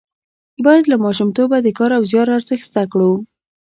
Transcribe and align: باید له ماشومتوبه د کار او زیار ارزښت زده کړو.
باید 0.65 0.85
له 0.91 0.97
ماشومتوبه 1.05 1.57
د 1.61 1.67
کار 1.77 1.91
او 1.97 2.03
زیار 2.11 2.27
ارزښت 2.37 2.65
زده 2.71 2.83
کړو. 2.91 3.11